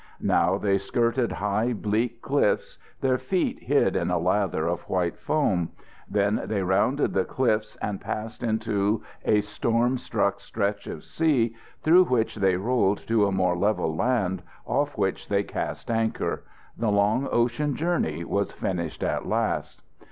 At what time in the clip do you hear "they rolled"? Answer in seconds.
12.37-13.05